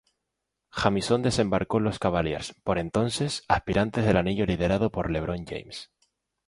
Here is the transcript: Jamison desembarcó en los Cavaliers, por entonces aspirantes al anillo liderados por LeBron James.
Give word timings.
Jamison 0.71 1.21
desembarcó 1.21 1.77
en 1.77 1.83
los 1.83 1.99
Cavaliers, 1.99 2.55
por 2.63 2.79
entonces 2.79 3.43
aspirantes 3.47 4.07
al 4.07 4.17
anillo 4.17 4.47
liderados 4.47 4.89
por 4.89 5.11
LeBron 5.11 5.45
James. 5.45 5.91